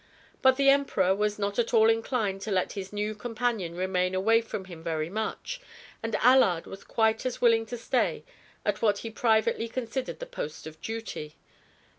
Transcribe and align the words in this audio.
But 0.41 0.55
the 0.55 0.71
Emperor 0.71 1.13
was 1.13 1.37
not 1.37 1.59
at 1.59 1.75
all 1.75 1.87
inclined 1.87 2.41
to 2.41 2.51
let 2.51 2.71
his 2.71 2.91
new 2.91 3.13
companion 3.13 3.75
remain 3.75 4.15
away 4.15 4.41
from 4.41 4.65
him 4.65 4.81
very 4.81 5.11
much, 5.11 5.61
and 6.01 6.15
Allard 6.15 6.65
was 6.65 6.83
quite 6.83 7.23
as 7.23 7.39
willing 7.39 7.67
to 7.67 7.77
stay 7.77 8.23
at 8.65 8.81
what 8.81 8.97
he 9.05 9.11
privately 9.11 9.67
considered 9.67 10.17
the 10.17 10.25
post 10.25 10.65
of 10.65 10.81
duty. 10.81 11.35